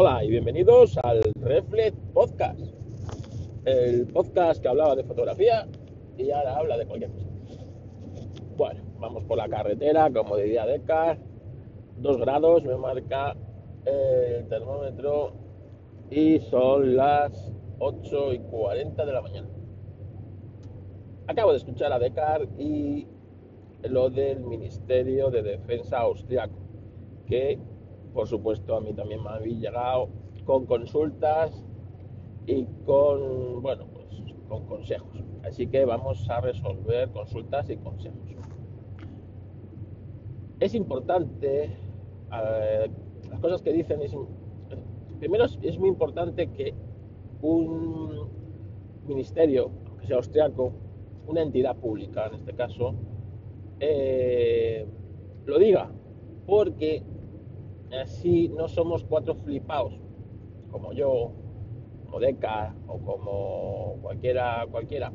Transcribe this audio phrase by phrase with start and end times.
[0.00, 2.60] Hola y bienvenidos al Reflex Podcast,
[3.64, 5.66] el podcast que hablaba de fotografía
[6.16, 7.64] y ahora habla de cualquier cosa.
[8.56, 11.18] Bueno, vamos por la carretera, como diría Decar,
[11.96, 13.34] 2 grados me marca
[13.86, 15.32] el termómetro
[16.12, 19.48] y son las 8 y 40 de la mañana.
[21.26, 23.08] Acabo de escuchar a Decar y
[23.82, 26.60] lo del Ministerio de Defensa austriaco,
[27.26, 27.58] que
[28.18, 30.08] por supuesto, a mí también me habéis llegado
[30.44, 31.64] con consultas
[32.46, 34.06] y con, bueno, pues
[34.48, 35.22] con consejos.
[35.44, 38.18] Así que vamos a resolver consultas y consejos.
[40.58, 41.66] Es importante,
[42.32, 42.90] eh,
[43.30, 44.12] las cosas que dicen, es,
[45.20, 46.74] primero es muy importante que
[47.40, 48.30] un
[49.06, 50.72] ministerio, que sea austriaco,
[51.28, 52.96] una entidad pública en este caso,
[53.78, 54.88] eh,
[55.46, 55.88] lo diga,
[56.44, 57.04] porque
[57.96, 59.98] así no somos cuatro flipados,
[60.70, 61.32] como yo,
[62.04, 65.12] como Deca o como cualquiera, cualquiera.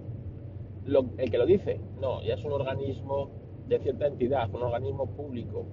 [1.17, 3.30] el que lo dice, no, ya es un organismo
[3.67, 5.66] de cierta entidad, un organismo público,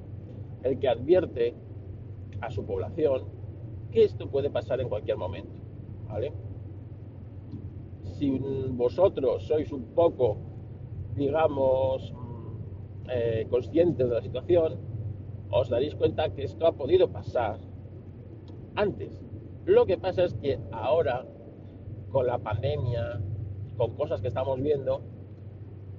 [0.62, 1.55] el que advierte
[2.41, 3.24] a su población
[3.91, 5.58] que esto puede pasar en cualquier momento,
[6.08, 6.33] ¿vale?
[8.05, 8.30] Si
[8.70, 10.36] vosotros sois un poco,
[11.17, 14.89] digamos, mm, eh, conscientes de la situación,
[15.50, 17.58] os daréis cuenta que esto ha podido pasar
[18.76, 19.20] antes.
[19.64, 21.26] Lo que pasa es que ahora,
[22.10, 23.20] con la pandemia,
[23.76, 25.02] con cosas que estamos viendo,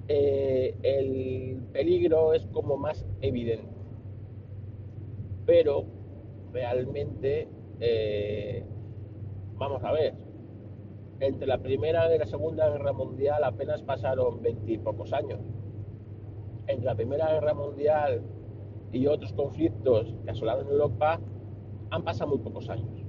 [0.08, 3.68] eh, el peligro es como más evidente.
[5.46, 5.84] Pero
[6.52, 7.48] realmente,
[7.80, 8.64] eh,
[9.56, 10.14] vamos a ver,
[11.20, 15.40] entre la Primera y la Segunda Guerra Mundial apenas pasaron veintipocos años.
[16.66, 18.22] Entre la Primera Guerra Mundial
[18.92, 21.20] y otros conflictos que asolaron Europa
[21.90, 23.04] han pasado muy pocos años.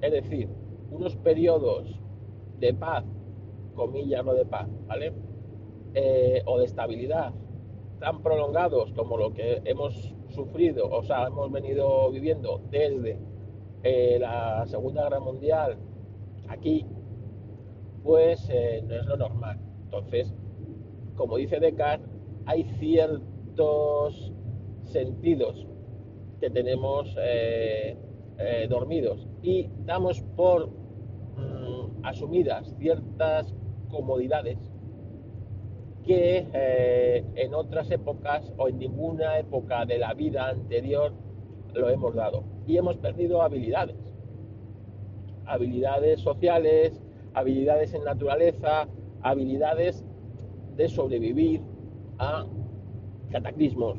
[0.00, 0.48] Es decir,
[0.90, 2.00] unos periodos
[2.58, 3.04] de paz,
[3.74, 5.12] comillas no de paz, ¿vale?
[5.94, 7.32] Eh, o de estabilidad
[7.98, 13.18] tan prolongados como lo que hemos sufrido, o sea, hemos venido viviendo desde
[13.82, 15.78] eh, la Segunda Guerra Mundial
[16.48, 16.86] aquí,
[18.02, 19.58] pues eh, no es lo normal.
[19.84, 20.34] Entonces,
[21.16, 22.10] como dice Descartes,
[22.44, 24.32] hay ciertos
[24.86, 25.66] sentidos
[26.40, 27.96] que tenemos eh,
[28.38, 33.54] eh, dormidos y damos por mm, asumidas ciertas
[33.90, 34.58] comodidades
[36.04, 41.12] que eh, en otras épocas o en ninguna época de la vida anterior
[41.74, 42.44] lo hemos dado.
[42.66, 43.96] Y hemos perdido habilidades.
[45.46, 47.00] Habilidades sociales
[47.36, 48.88] habilidades en naturaleza
[49.20, 50.04] habilidades
[50.76, 51.60] de sobrevivir
[52.18, 52.46] a
[53.30, 53.98] cataclismos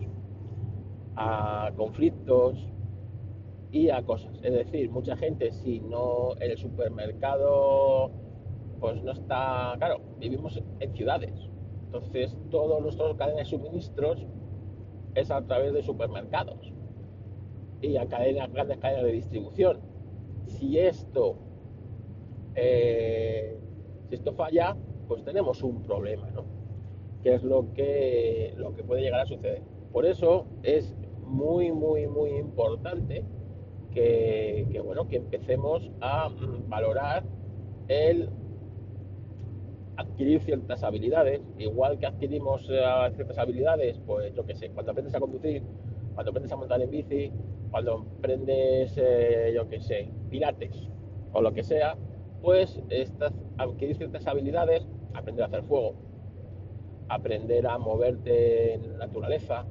[1.18, 2.68] a conflictos
[3.72, 4.34] y a cosas.
[4.44, 8.12] Es decir, mucha gente si no en el supermercado
[8.80, 11.50] pues no está, claro, vivimos en ciudades.
[11.86, 14.26] Entonces, todos nuestros cadenas de suministros
[15.16, 16.74] es a través de supermercados
[17.82, 19.80] y a cadenas, grandes cadenas de distribución.
[20.46, 21.38] Si esto,
[22.56, 23.58] eh,
[24.10, 24.76] si esto falla,
[25.08, 26.46] pues tenemos un problema, ¿no?
[27.24, 29.62] Que es lo que, lo que puede llegar a suceder.
[29.92, 30.96] Por eso es
[31.28, 33.24] muy, muy, muy importante
[33.94, 37.24] que, bueno, que empecemos a mm, valorar
[37.88, 38.30] el
[39.98, 42.84] adquirir ciertas habilidades, igual que adquirimos eh,
[43.16, 45.64] ciertas habilidades, pues yo que sé, cuando aprendes a conducir,
[46.14, 47.32] cuando aprendes a montar en bici,
[47.72, 50.88] cuando aprendes, eh, yo que sé, pilates
[51.34, 51.98] o lo que sea,
[52.42, 55.96] pues estas, adquirir ciertas habilidades, aprender a hacer fuego,
[57.10, 59.66] aprender a moverte en la naturaleza,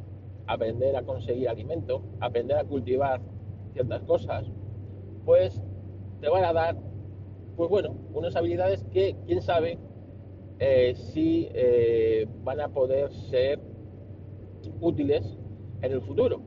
[0.46, 3.20] aprender a conseguir alimento, aprender a cultivar
[3.72, 4.46] ciertas cosas,
[5.24, 5.60] pues
[6.20, 6.76] te van a dar,
[7.56, 9.78] pues bueno, unas habilidades que quién sabe
[10.58, 13.60] eh, si eh, van a poder ser
[14.80, 15.36] útiles
[15.82, 16.40] en el futuro.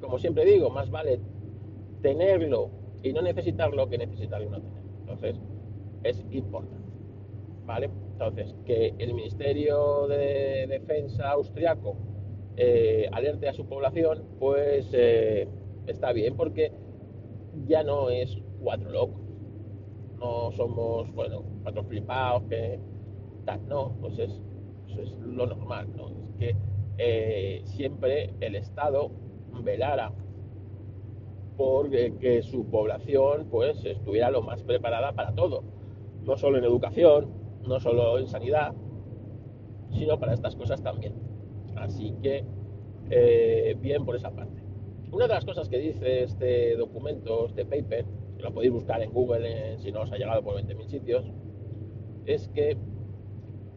[0.00, 1.20] Como siempre digo, más vale
[2.00, 2.70] tenerlo
[3.02, 4.90] y no necesitarlo que necesitarlo y no tenerlo.
[5.00, 5.36] Entonces,
[6.04, 6.80] es importante.
[7.66, 7.90] ¿Vale?
[8.12, 11.96] Entonces, que el Ministerio de Defensa austriaco
[12.56, 15.48] eh, alerte a su población, pues eh,
[15.86, 16.72] está bien, porque
[17.66, 19.20] ya no es cuatro locos,
[20.18, 22.78] no somos, bueno, cuatro flipados que
[23.68, 24.40] no, pues es,
[24.88, 26.08] eso es lo normal, ¿no?
[26.08, 26.56] Es que
[26.98, 29.10] eh, siempre el Estado
[29.64, 30.12] velara
[31.56, 35.62] por que su población pues estuviera lo más preparada para todo,
[36.24, 37.28] no solo en educación,
[37.66, 38.72] no solo en sanidad,
[39.90, 41.14] sino para estas cosas también.
[41.76, 42.44] Así que,
[43.10, 44.62] eh, bien por esa parte.
[45.12, 48.04] Una de las cosas que dice este documento, este paper,
[48.36, 51.32] que lo podéis buscar en Google si no os ha llegado por 20.000 sitios,
[52.26, 52.76] es que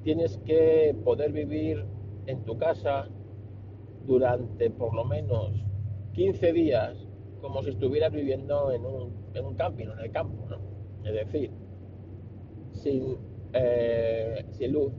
[0.04, 1.86] tienes que poder vivir
[2.28, 3.08] en tu casa
[4.06, 5.66] durante por lo menos
[6.14, 7.08] 15 días
[7.42, 10.58] como si estuvieras viviendo en un, en un camping, en el campo, ¿no?
[11.04, 11.52] Es decir,
[12.72, 13.18] sin,
[13.52, 14.94] eh, sin luz,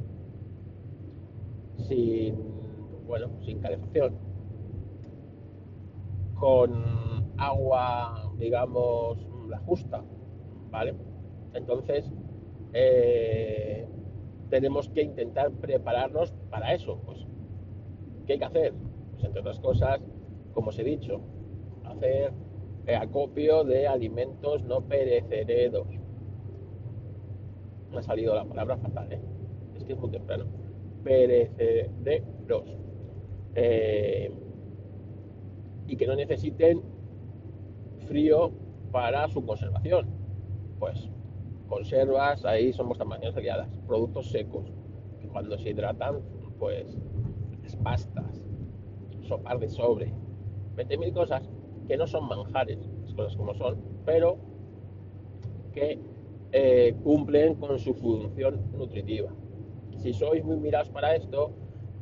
[1.89, 2.37] sin,
[3.07, 4.15] bueno, sin calefacción,
[6.35, 9.19] con agua, digamos,
[9.49, 10.03] la justa,
[10.71, 10.95] ¿vale?
[11.55, 12.11] Entonces,
[12.73, 13.87] eh,
[14.51, 17.01] tenemos que intentar prepararnos para eso.
[17.05, 17.27] Pues,
[18.27, 18.75] ¿qué hay que hacer?
[19.13, 20.01] Pues, entre otras cosas,
[20.53, 21.21] como os he dicho,
[21.85, 22.33] hacer
[22.93, 25.87] acopio de alimentos no perecederos.
[27.91, 29.21] Me ha salido la palabra fatal, ¿eh?
[29.75, 30.45] Es que es muy temprano.
[31.03, 32.77] Perecederos.
[33.55, 34.33] Eh,
[35.87, 36.83] y que no necesiten
[38.07, 38.53] frío
[38.91, 40.07] para su conservación.
[40.79, 41.11] Pues
[41.69, 43.69] conservas, ahí son vuestras maneras guiadas.
[43.87, 44.73] Productos secos,
[45.21, 46.21] que cuando se hidratan,
[46.59, 46.97] pues
[47.65, 48.45] es pastas,
[49.23, 50.13] sopar de sobre,
[50.77, 51.43] 20.000 cosas
[51.87, 54.37] que no son manjares, las cosas como son, pero
[55.73, 55.99] que
[56.53, 59.31] eh, cumplen con su función nutritiva.
[59.99, 61.53] Si sois muy mirados para esto,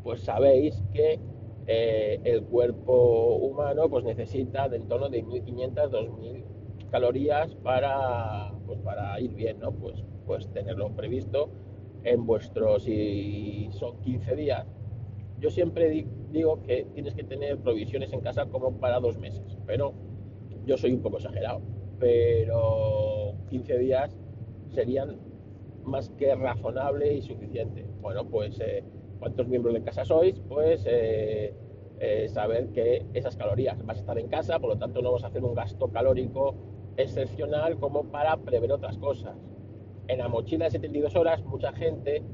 [0.03, 1.21] pues sabéis que
[1.67, 6.45] eh, el cuerpo humano pues necesita de en torno de 1.500, 2.000
[6.91, 9.73] calorías para, pues, para ir bien, ¿no?
[9.73, 11.51] Pues, pues tenerlo previsto
[12.05, 14.67] en vuestro, si son 15 días.
[15.39, 19.93] Yo siempre digo que tienes que tener provisiones en casa como para dos meses, pero
[20.65, 21.63] yo soy un poco exagerado,
[21.99, 24.17] pero 15 días
[24.69, 25.19] serían
[25.85, 27.85] más que razonable y suficiente.
[28.01, 28.85] Bueno, pues eh,
[29.23, 31.55] cuántos miembros de casa sois, pues eh,
[32.01, 35.23] eh, saber que esas calorías vas a estar en casa, por lo tanto no vas
[35.23, 36.57] a hacer un gasto calórico
[36.97, 39.37] excepcional como para prever otras cosas.
[40.09, 42.25] En la mochila de 72 horas mucha gente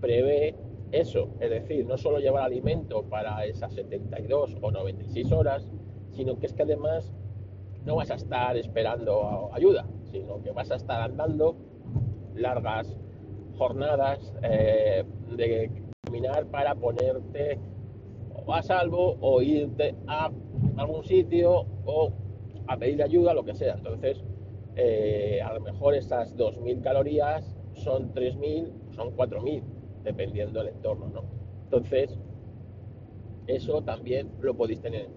[0.00, 0.54] prevé
[0.90, 5.70] eso, es decir, no solo llevar alimento para esas 72 o 96 horas,
[6.12, 7.12] sino que es que además
[7.84, 11.56] no vas a estar esperando ayuda, sino que vas a estar andando
[12.34, 12.96] largas
[13.58, 15.04] jornadas eh,
[15.36, 17.60] de caminar para ponerte
[18.48, 20.30] a salvo o irte a
[20.78, 22.12] algún sitio o
[22.66, 23.74] a pedir ayuda, lo que sea.
[23.74, 24.24] Entonces,
[24.76, 29.62] eh, a lo mejor esas 2.000 calorías son 3.000, son 4.000,
[30.02, 31.24] dependiendo del entorno, ¿no?
[31.64, 32.18] Entonces,
[33.46, 35.08] eso también lo podéis tener.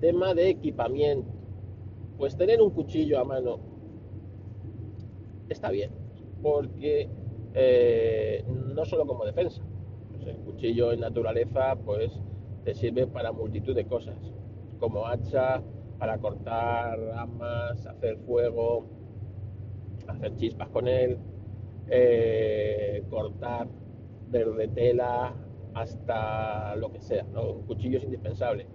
[0.00, 1.32] Tema de equipamiento.
[2.18, 3.60] Pues tener un cuchillo a mano
[5.48, 5.90] está bien,
[6.42, 7.08] porque
[7.54, 9.62] eh, no solo como defensa.
[10.26, 12.12] El cuchillo en naturaleza, pues
[12.64, 14.16] te sirve para multitud de cosas
[14.78, 15.62] como hacha
[15.98, 18.86] para cortar ramas, hacer fuego,
[20.06, 21.18] hacer chispas con él,
[21.88, 23.68] eh, cortar
[24.30, 25.34] verde tela
[25.74, 28.66] hasta lo que sea, Un cuchillo es indispensable.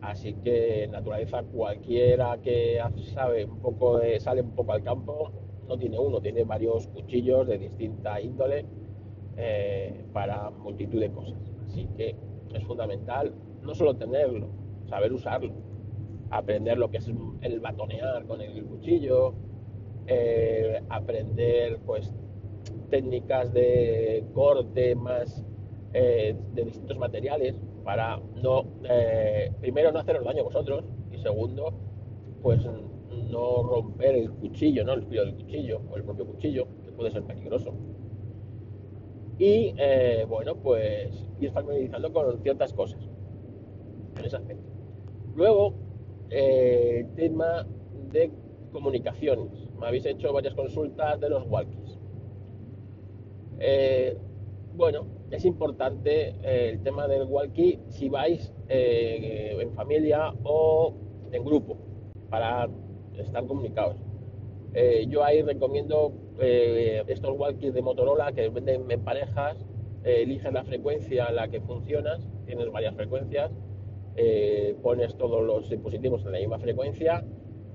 [0.00, 2.80] Así que en naturaleza cualquiera que
[3.14, 5.32] sabe un poco sale un poco al campo,
[5.68, 8.64] no tiene uno, tiene varios cuchillos de distinta índole
[9.36, 11.38] eh, para multitud de cosas.
[11.66, 12.16] Así que
[12.54, 14.48] es fundamental no solo tenerlo,
[14.88, 15.52] saber usarlo,
[16.30, 17.10] aprender lo que es
[17.42, 19.34] el batonear con el cuchillo,
[20.06, 22.14] eh, aprender pues
[22.88, 25.44] técnicas de corte más
[25.92, 28.64] eh, de distintos materiales para no
[29.60, 31.72] primero no haceros daño a vosotros y segundo
[32.42, 32.66] pues
[33.28, 34.94] no romper el cuchillo, ¿no?
[34.94, 37.74] el filo del cuchillo o el propio cuchillo que puede ser peligroso
[39.38, 39.72] y
[40.28, 43.08] bueno pues ir familiarizando con ciertas cosas
[44.18, 44.78] en ese aspecto
[45.38, 45.72] Luego,
[46.30, 47.64] eh, tema
[48.10, 48.32] de
[48.72, 49.68] comunicaciones.
[49.78, 51.96] Me habéis hecho varias consultas de los walkies.
[53.60, 54.18] Eh,
[54.74, 60.92] bueno, es importante eh, el tema del walkie si vais en familia o
[61.30, 61.76] en grupo
[62.30, 62.68] para
[63.18, 63.96] estar comunicados.
[65.08, 69.64] yo ahí recomiendo estos walkies de Motorola que venden en parejas,
[70.04, 73.50] eliges la frecuencia en la que funcionas, tienes varias frecuencias
[74.20, 77.24] eh, pones todos los dispositivos en la misma frecuencia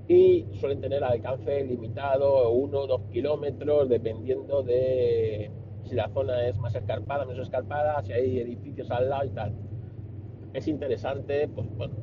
[0.06, 5.50] y suelen tener alcance limitado, uno o dos kilómetros, dependiendo de
[5.84, 9.54] si la zona es más escarpada, menos escarpada, si hay edificios al lado y tal.
[10.52, 11.94] Es interesante, pues bueno,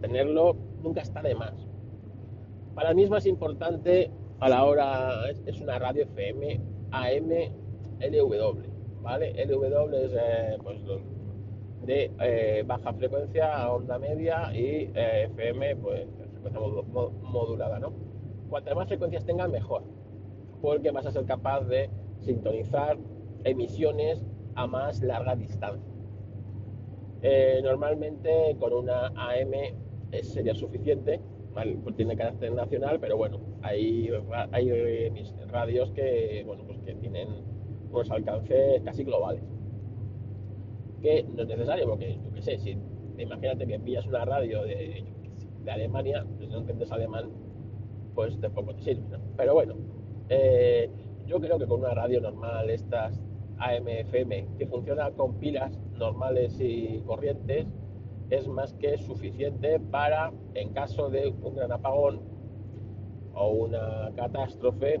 [0.00, 1.68] tenerlo nunca está de más.
[2.74, 4.10] Para mí es más importante
[4.40, 6.60] a la hora, es, una radio FM
[6.90, 7.30] AM
[8.00, 9.32] LW, ¿vale?
[9.44, 10.80] LW es eh, pues,
[11.84, 16.60] de eh, baja frecuencia a onda media y eh, FM, pues frecuencia
[17.22, 17.92] modulada, ¿no?
[18.48, 19.82] Cuantas más frecuencias tengan, mejor,
[20.60, 22.96] porque vas a ser capaz de sintonizar
[23.44, 24.24] emisiones
[24.54, 25.92] a más larga distancia.
[27.62, 29.52] Normalmente con una AM
[30.22, 31.20] sería suficiente,
[31.52, 34.10] pues tiene carácter nacional, pero bueno, hay,
[34.52, 37.28] hay radios que, bueno, pues que tienen
[37.90, 39.42] unos alcances casi globales.
[41.00, 42.76] Que no es necesario, porque yo qué sé, si
[43.18, 45.04] imagínate que pillas una radio de,
[45.64, 47.30] de Alemania, pues no entiendes alemán,
[48.14, 49.02] pues tampoco te sirve,
[49.36, 49.74] Pero bueno,
[50.28, 50.90] eh,
[51.26, 53.20] yo creo que con una radio normal, estas
[53.58, 57.66] AM-FM, que funciona con pilas normales y corrientes,
[58.32, 62.22] es más que suficiente para, en caso de un gran apagón
[63.34, 65.00] o una catástrofe,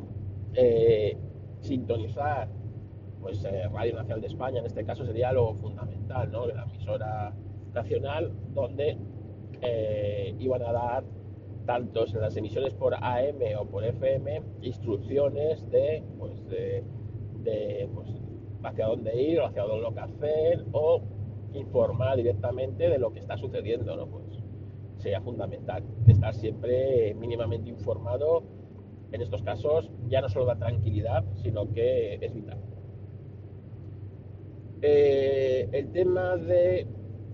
[0.52, 1.16] eh,
[1.60, 2.48] sintonizar
[3.22, 6.46] pues eh, Radio Nacional de España, en este caso sería lo fundamental, ¿no?
[6.46, 7.32] La emisora
[7.72, 8.98] nacional donde
[9.62, 11.04] eh, iban a dar
[11.64, 18.10] tantos en las emisiones por AM o por FM instrucciones de, pues, de, pues,
[18.62, 21.00] hacia dónde ir o hacia dónde lo que hacer o
[21.54, 24.06] informar directamente de lo que está sucediendo, ¿no?
[24.06, 24.24] Pues
[24.98, 28.44] sería fundamental estar siempre mínimamente informado.
[29.10, 32.58] En estos casos ya no solo da tranquilidad, sino que es vital.
[34.80, 36.86] Eh, el tema de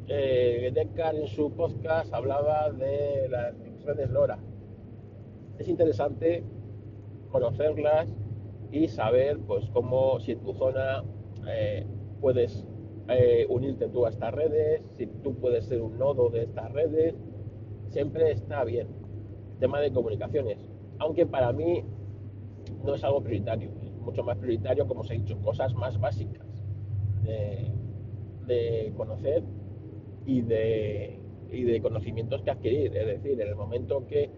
[0.09, 4.39] eh, en su podcast hablaba de las redes LoRa.
[5.59, 6.43] Es interesante
[7.31, 8.09] conocerlas
[8.71, 11.05] y saber pues cómo si en tu zona
[11.47, 11.87] eh,
[12.21, 12.67] puedes
[13.09, 17.15] eh, unirte tú a estas redes, si tú puedes ser un nodo de estas redes,
[17.89, 18.89] siempre está bien.
[19.61, 20.59] tema de comunicaciones,
[20.99, 21.83] aunque para mí
[22.85, 26.47] no es algo prioritario, es mucho más prioritario, como os he dicho, cosas más básicas
[28.47, 29.43] de, conocer
[30.27, 31.19] y de,
[31.51, 32.97] y de conocimientos que adquirir.
[32.97, 34.31] Es decir, en el momento que,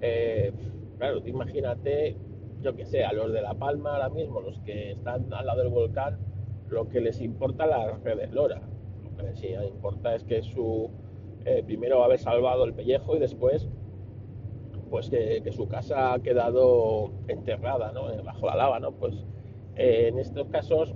[0.00, 0.52] eh,
[0.98, 2.16] claro, imagínate,
[2.60, 5.62] yo que sé, a los de La Palma ahora mismo, los que están al lado
[5.62, 6.18] del volcán,
[6.72, 8.60] lo que les importa las redes LoRa.
[9.04, 10.90] Lo que les importa es que su
[11.44, 13.68] eh, primero haber salvado el pellejo y después
[14.90, 18.02] pues que, su casa ha quedado enterrada ¿no?
[18.22, 18.92] bajo la lava, ¿no?
[18.92, 19.14] Pues
[19.76, 20.94] eh, en estos casos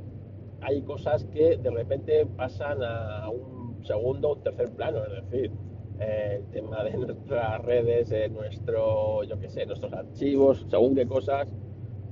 [0.61, 5.51] hay cosas que de repente pasan a un segundo o tercer plano, es decir,
[5.99, 11.49] eh, el tema de nuestras redes, nuestro, yo qué sé, nuestros archivos, según qué cosas,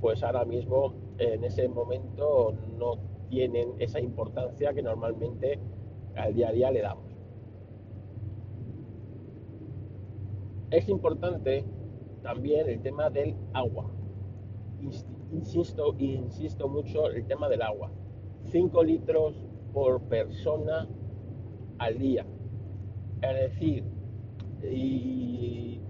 [0.01, 5.59] pues ahora mismo en ese momento no tienen esa importancia que normalmente
[6.15, 7.15] al día a día le damos.
[10.71, 11.65] Es importante
[12.21, 13.89] también el tema del agua.
[15.31, 17.91] Insisto, insisto mucho el tema del agua.
[18.45, 19.35] 5 litros
[19.73, 20.87] por persona
[21.77, 22.25] al día.
[23.21, 23.83] Es decir,
[24.63, 25.81] y,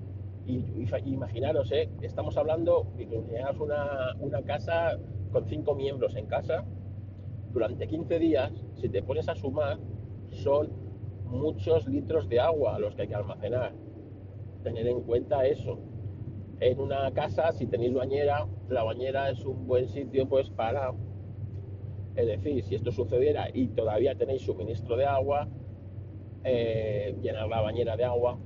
[1.06, 1.90] imaginaros, ¿eh?
[2.02, 5.00] estamos hablando, imaginaros una, una casa
[5.32, 6.66] con 5 miembros en casa,
[7.56, 9.80] durante 15 días, si te pones a sumar,
[10.30, 10.70] son
[11.24, 13.72] muchos litros de agua los que hay que almacenar.
[14.62, 15.80] Tener en cuenta eso.
[16.60, 20.94] En una casa, si tenéis bañera, la bañera es un buen sitio pues para,
[22.18, 25.48] es decir, si esto sucediera y todavía tenéis suministro de agua,
[26.44, 28.38] eh, llenar la bañera de agua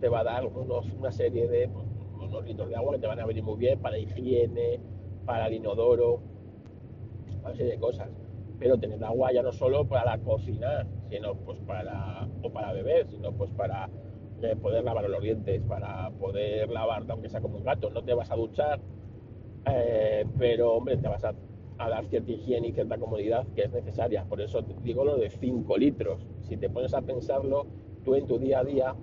[0.00, 1.68] te va a dar unos, una serie de
[2.18, 4.80] unos litros de agua que te van a venir muy bien para higiene,
[5.26, 6.22] para el inodoro,
[7.42, 8.08] una serie de cosas
[8.58, 13.32] pero tener agua ya no solo para cocinar, sino pues para, o para beber, sino
[13.32, 13.88] pues para
[14.42, 18.14] eh, poder lavar los dientes, para poder lavarte aunque sea como un gato, no te
[18.14, 18.80] vas a duchar,
[19.66, 21.34] eh, pero hombre, te vas a,
[21.78, 25.76] dar cierta higiene y cierta comodidad que es necesaria, por eso digo lo de 5
[25.78, 27.66] litros, si te pones a pensarlo,
[28.04, 28.94] tú en tu día a día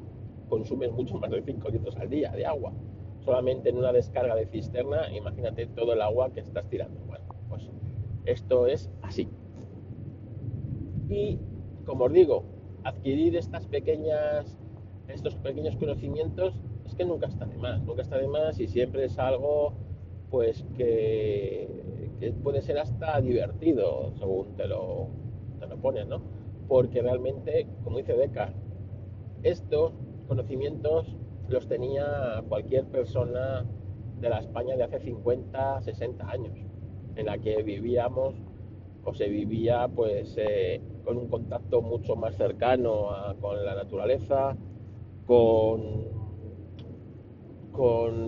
[0.50, 2.74] consumes mucho más de 5 litros al día de agua,
[3.22, 7.70] solamente en una descarga de cisterna, imagínate todo el agua que estás tirando, bueno, pues
[8.26, 9.30] esto es así.
[11.10, 11.40] Y,
[11.86, 12.44] como os digo,
[12.84, 14.58] adquirir estas pequeñas,
[15.08, 19.06] estos pequeños conocimientos es que nunca está de más, nunca está de más y siempre
[19.06, 19.74] es algo
[20.30, 21.70] pues que,
[22.44, 25.10] puede ser hasta divertido según te lo,
[25.60, 26.22] te lo pones, ¿no?
[26.68, 28.56] Porque realmente, como dice Descartes,
[29.44, 29.94] estos
[30.28, 31.16] conocimientos
[31.50, 33.66] los tenía cualquier persona
[34.20, 36.58] de la España de hace 50, 60 años,
[37.16, 38.34] en la que vivíamos
[39.04, 43.10] o se vivía pues eh, con un contacto mucho más cercano
[43.40, 44.58] con la naturaleza,
[45.26, 46.06] con,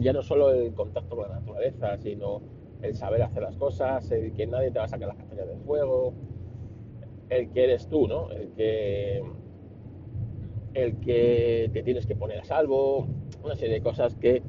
[0.01, 2.41] ya no solo el contacto con la naturaleza, sino
[2.81, 5.59] el saber hacer las cosas, el que nadie te va a sacar las castañas del
[5.61, 6.13] fuego,
[7.29, 8.29] el que eres tú, ¿no?
[8.31, 9.23] El que,
[10.73, 13.07] el que te tienes que poner a salvo,
[13.43, 14.43] una serie de cosas que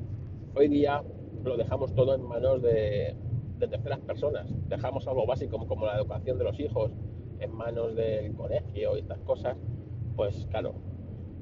[0.54, 1.02] hoy día
[1.44, 3.16] lo dejamos todo en manos de,
[3.58, 4.46] de terceras personas.
[4.68, 6.92] Dejamos algo básico como, la educación de los hijos
[7.40, 9.56] en manos del colegio y estas cosas,
[10.16, 10.74] pues claro,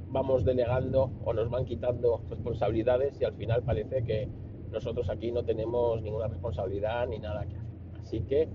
[0.08, 4.28] vamos delegando o nos van quitando responsabilidades y al final parece que
[4.70, 7.70] nosotros aquí no tenemos ninguna responsabilidad ni nada que hacer.
[8.00, 8.48] Así que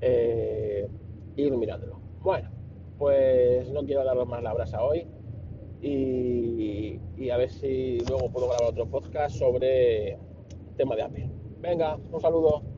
[0.00, 0.88] eh,
[1.36, 2.00] ir mirándolo.
[2.22, 2.50] Bueno,
[2.98, 5.06] pues no quiero daros más la brasa hoy
[5.80, 10.18] y, y a ver si luego puedo grabar otro podcast sobre
[10.76, 11.30] tema de Apple.
[11.60, 12.69] Venga, un saludo.